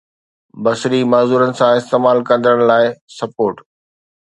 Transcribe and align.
بصري 0.63 1.01
معذورن 1.11 1.51
سان 1.59 1.71
استعمال 1.79 2.17
ڪندڙن 2.27 2.59
لاءِ 2.69 2.91
سپورٽ 3.17 3.55